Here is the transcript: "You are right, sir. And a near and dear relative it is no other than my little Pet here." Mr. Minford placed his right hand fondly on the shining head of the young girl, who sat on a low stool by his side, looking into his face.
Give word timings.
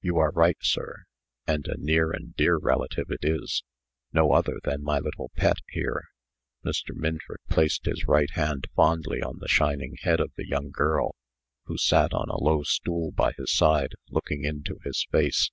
"You 0.00 0.18
are 0.18 0.32
right, 0.32 0.56
sir. 0.60 1.04
And 1.46 1.68
a 1.68 1.76
near 1.80 2.10
and 2.10 2.34
dear 2.34 2.56
relative 2.58 3.12
it 3.12 3.20
is 3.22 3.62
no 4.12 4.32
other 4.32 4.54
than 4.64 4.82
my 4.82 4.98
little 4.98 5.30
Pet 5.36 5.58
here." 5.68 6.06
Mr. 6.64 6.92
Minford 6.96 7.38
placed 7.48 7.84
his 7.84 8.08
right 8.08 8.32
hand 8.32 8.66
fondly 8.74 9.22
on 9.22 9.38
the 9.38 9.46
shining 9.46 9.94
head 10.00 10.18
of 10.18 10.32
the 10.36 10.48
young 10.48 10.72
girl, 10.72 11.14
who 11.66 11.78
sat 11.78 12.12
on 12.12 12.28
a 12.28 12.38
low 12.42 12.64
stool 12.64 13.12
by 13.12 13.34
his 13.36 13.52
side, 13.52 13.92
looking 14.10 14.42
into 14.42 14.80
his 14.82 15.06
face. 15.12 15.48